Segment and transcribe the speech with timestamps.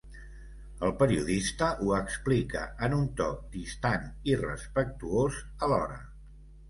[0.87, 3.27] El periodista ho explica en un to
[3.59, 5.39] distant i respectuós
[5.69, 6.01] alhora.